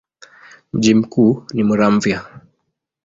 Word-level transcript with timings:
Mji 0.73 0.95
mkuu 0.95 1.43
ni 1.53 1.63
Muramvya. 1.63 2.25